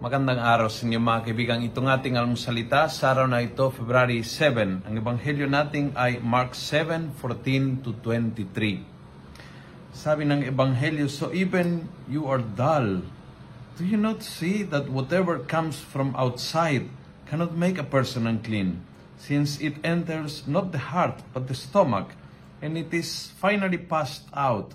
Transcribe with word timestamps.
Magandang 0.00 0.40
araw 0.40 0.72
sa 0.72 0.88
inyo 0.88 0.96
mga 0.96 1.28
kaibigan. 1.28 1.60
Itong 1.60 1.84
ating 1.84 2.16
almusalita 2.16 2.88
sa 2.88 3.12
araw 3.12 3.28
na 3.28 3.44
ito, 3.44 3.68
February 3.68 4.24
7. 4.24 4.88
Ang 4.88 4.94
ebanghelyo 4.96 5.44
natin 5.44 5.92
ay 5.92 6.24
Mark 6.24 6.56
7:14 6.56 7.84
to 7.84 7.92
23. 8.00 8.80
Sabi 9.92 10.24
ng 10.24 10.40
ebanghelyo, 10.48 11.04
So 11.04 11.36
even 11.36 11.84
you 12.08 12.24
are 12.32 12.40
dull. 12.40 13.04
Do 13.76 13.84
you 13.84 14.00
not 14.00 14.24
see 14.24 14.64
that 14.72 14.88
whatever 14.88 15.36
comes 15.36 15.76
from 15.76 16.16
outside 16.16 16.88
cannot 17.28 17.52
make 17.52 17.76
a 17.76 17.84
person 17.84 18.24
unclean, 18.24 18.80
since 19.20 19.60
it 19.60 19.76
enters 19.84 20.48
not 20.48 20.72
the 20.72 20.96
heart 20.96 21.20
but 21.36 21.44
the 21.44 21.52
stomach, 21.52 22.16
and 22.64 22.80
it 22.80 22.88
is 22.96 23.36
finally 23.36 23.76
passed 23.76 24.24
out? 24.32 24.72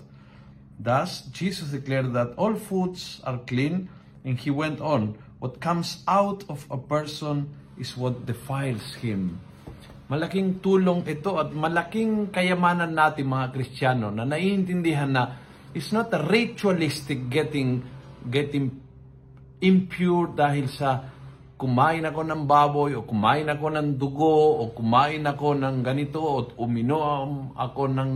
Thus, 0.78 1.26
Jesus 1.34 1.74
declared 1.74 2.14
that 2.14 2.38
all 2.38 2.54
foods 2.54 3.18
are 3.26 3.42
clean, 3.42 3.90
and 4.26 4.36
he 4.42 4.50
went 4.50 4.82
on, 4.82 5.14
What 5.36 5.60
comes 5.60 6.00
out 6.08 6.48
of 6.48 6.64
a 6.72 6.80
person 6.80 7.52
is 7.76 7.92
what 7.92 8.24
defiles 8.24 8.96
him. 9.04 9.36
Malaking 10.08 10.64
tulong 10.64 11.04
ito 11.04 11.36
at 11.36 11.52
malaking 11.52 12.32
kayamanan 12.32 12.96
natin 12.96 13.28
mga 13.28 13.52
Kristiyano 13.52 14.08
na 14.08 14.24
naiintindihan 14.24 15.12
na 15.12 15.36
it's 15.76 15.92
not 15.92 16.08
a 16.16 16.24
ritualistic 16.24 17.28
getting 17.28 17.84
getting 18.32 18.72
impure 19.60 20.32
dahil 20.32 20.72
sa 20.72 21.04
kumain 21.60 22.06
ako 22.06 22.20
ng 22.24 22.42
baboy 22.48 22.96
o 22.96 23.04
kumain 23.04 23.50
ako 23.50 23.66
ng 23.76 23.88
dugo 24.00 24.66
o 24.66 24.72
kumain 24.72 25.20
ako 25.26 25.52
ng 25.52 25.76
ganito 25.84 26.20
o 26.22 26.48
uminom 26.64 27.52
ako 27.58 27.92
ng 27.92 28.12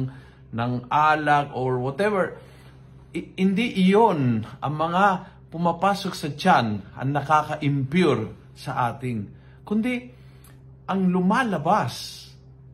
ng 0.57 0.73
alak 0.89 1.53
or 1.53 1.79
whatever 1.79 2.39
I- 3.13 3.35
hindi 3.35 3.77
iyon 3.87 4.47
ang 4.63 4.75
mga 4.79 5.05
pumapasok 5.51 6.13
sa 6.15 6.31
tiyan 6.31 6.95
ang 6.95 7.11
nakaka-impure 7.11 8.55
sa 8.55 8.95
ating. 8.95 9.27
Kundi, 9.67 9.97
ang 10.87 11.11
lumalabas 11.11 12.27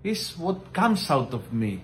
is 0.05 0.37
what 0.37 0.71
comes 0.71 1.09
out 1.09 1.33
of 1.33 1.49
me. 1.53 1.81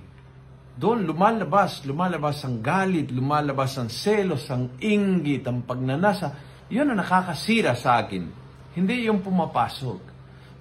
Doon 0.73 1.05
lumalabas, 1.05 1.85
lumalabas 1.85 2.45
ang 2.49 2.65
galit, 2.65 3.13
lumalabas 3.13 3.77
ang 3.77 3.93
selos, 3.93 4.49
ang 4.49 4.81
inggit, 4.81 5.45
ang 5.45 5.69
pagnanasa. 5.69 6.33
Yun 6.73 6.97
ang 6.97 7.01
nakakasira 7.05 7.77
sa 7.77 8.01
akin. 8.01 8.25
Hindi 8.73 9.05
yung 9.05 9.21
pumapasok. 9.21 10.01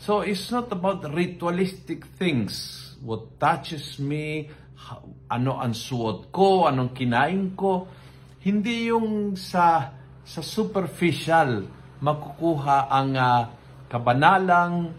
So, 0.01 0.25
it's 0.25 0.51
not 0.51 0.67
about 0.73 1.07
ritualistic 1.07 2.03
things. 2.19 2.51
What 2.99 3.39
touches 3.39 4.01
me, 4.03 4.51
ano 5.31 5.61
ang 5.61 5.71
suot 5.71 6.27
ko, 6.33 6.67
anong 6.67 6.91
kinain 6.91 7.55
ko. 7.55 7.88
Hindi 8.43 8.91
yung 8.91 9.39
sa 9.39 9.95
sa 10.25 10.41
superficial 10.45 11.66
makukuha 12.02 12.89
ang 12.89 13.14
ah, 13.14 13.45
kabanalang, 13.86 14.89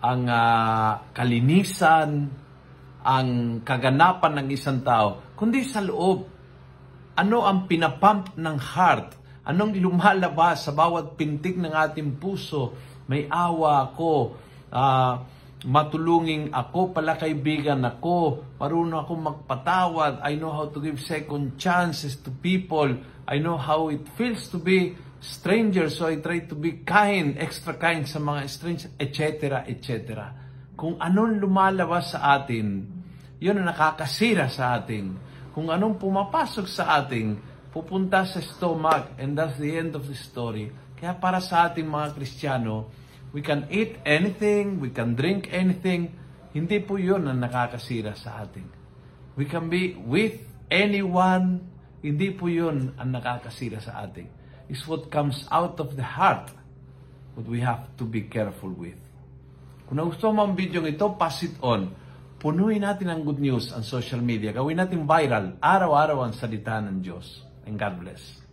ang 0.00 0.22
ah, 0.30 1.02
kalinisan, 1.10 2.30
ang 3.06 3.28
kaganapan 3.62 4.42
ng 4.42 4.48
isang 4.54 4.82
tao, 4.82 5.34
kundi 5.34 5.66
sa 5.66 5.82
loob. 5.82 6.34
Ano 7.16 7.48
ang 7.48 7.64
pinapump 7.64 8.36
ng 8.36 8.56
heart? 8.60 9.16
Anong 9.46 9.78
lumalabas 9.78 10.66
sa 10.66 10.74
bawat 10.74 11.14
pintig 11.14 11.56
ng 11.56 11.70
ating 11.70 12.18
puso? 12.18 12.74
May 13.06 13.30
awa 13.30 13.90
ako, 13.90 14.34
ah, 14.70 15.22
matulungin 15.66 16.54
ako, 16.54 16.94
pala 16.94 17.18
kaibigan 17.18 17.82
ako, 17.82 18.46
marunong 18.54 19.02
ako 19.02 19.12
magpatawad, 19.18 20.22
I 20.22 20.38
know 20.38 20.54
how 20.54 20.70
to 20.70 20.78
give 20.78 21.02
second 21.02 21.58
chances 21.58 22.22
to 22.22 22.30
people, 22.30 22.94
I 23.26 23.42
know 23.42 23.58
how 23.58 23.90
it 23.90 24.06
feels 24.14 24.46
to 24.54 24.62
be 24.62 24.94
stranger, 25.18 25.90
so 25.90 26.06
I 26.06 26.22
try 26.22 26.46
to 26.46 26.54
be 26.54 26.86
kind, 26.86 27.34
extra 27.34 27.74
kind 27.74 28.06
sa 28.06 28.22
mga 28.22 28.46
strangers, 28.46 28.94
etc., 28.94 29.66
etc. 29.66 30.30
Kung 30.78 31.02
anong 31.02 31.42
lumalabas 31.42 32.14
sa 32.14 32.38
atin, 32.38 32.86
yun 33.42 33.58
ang 33.58 33.66
nakakasira 33.66 34.46
sa 34.46 34.78
atin. 34.78 35.18
Kung 35.50 35.66
anong 35.66 35.98
pumapasok 35.98 36.66
sa 36.70 36.94
atin, 37.02 37.42
pupunta 37.74 38.22
sa 38.22 38.38
stomach, 38.38 39.18
and 39.18 39.34
that's 39.34 39.58
the 39.58 39.74
end 39.74 39.98
of 39.98 40.06
the 40.06 40.14
story. 40.14 40.70
Kaya 40.94 41.18
para 41.18 41.42
sa 41.42 41.66
ating 41.68 41.90
mga 41.90 42.14
Kristiyano, 42.14 42.88
we 43.36 43.44
can 43.44 43.68
eat 43.68 44.00
anything, 44.08 44.80
we 44.80 44.88
can 44.88 45.12
drink 45.12 45.52
anything, 45.52 46.16
hindi 46.56 46.80
po 46.80 46.96
yun 46.96 47.28
ang 47.28 47.44
nakakasira 47.44 48.16
sa 48.16 48.40
atin. 48.40 48.64
We 49.36 49.44
can 49.44 49.68
be 49.68 49.92
with 49.92 50.40
anyone, 50.72 51.68
hindi 52.00 52.32
po 52.32 52.48
yun 52.48 52.96
ang 52.96 53.12
nakakasira 53.12 53.76
sa 53.84 54.08
atin. 54.08 54.32
It's 54.72 54.88
what 54.88 55.12
comes 55.12 55.44
out 55.52 55.76
of 55.84 56.00
the 56.00 56.06
heart 56.16 56.48
what 57.36 57.44
we 57.44 57.60
have 57.60 57.92
to 58.00 58.08
be 58.08 58.24
careful 58.24 58.72
with. 58.72 58.96
Kung 59.84 60.00
nagustuhan 60.00 60.32
mo 60.32 60.48
ang 60.48 60.56
video 60.56 60.80
ito, 60.88 61.04
pass 61.20 61.44
it 61.44 61.60
on. 61.60 61.92
Punuin 62.40 62.80
natin 62.80 63.12
ang 63.12 63.20
good 63.20 63.36
news 63.36 63.68
ang 63.76 63.84
social 63.84 64.24
media. 64.24 64.56
Gawin 64.56 64.80
natin 64.80 65.04
viral, 65.04 65.60
araw-araw 65.60 66.24
ang 66.24 66.32
salita 66.32 66.80
ng 66.80 67.04
Diyos. 67.04 67.44
And 67.68 67.76
God 67.76 68.00
bless. 68.00 68.45